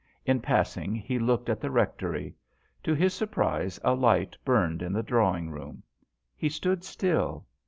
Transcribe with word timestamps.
In 0.25 0.39
passing 0.41 0.95
he 0.95 1.19
looked 1.19 1.47
at 1.47 1.61
the 1.61 1.69
rectory. 1.69 2.33
To 2.85 2.95
his 2.95 3.13
surprise 3.13 3.79
a 3.83 3.93
light 3.93 4.35
burned 4.43 4.81
in 4.81 4.93
the 4.93 5.03
drawing 5.03 5.51
room. 5.51 5.83
He 6.35 6.49
stood 6.49 6.83
still. 6.83 7.45